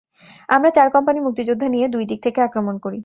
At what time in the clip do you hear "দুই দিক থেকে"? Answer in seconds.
1.87-2.39